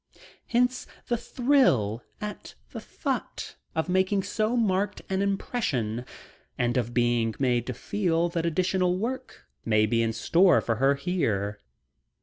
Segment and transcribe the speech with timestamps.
[0.47, 6.07] Hence the thrill at the thought of making so marked an impression
[6.57, 10.95] and of being made to feel that additional work may be in store for her
[10.95, 11.59] here.